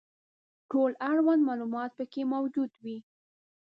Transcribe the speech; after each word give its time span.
ټول 0.69 0.91
اړوند 1.11 1.41
معلومات 1.49 1.91
پکې 1.97 2.21
موجود 2.33 2.71
وي. 2.83 2.97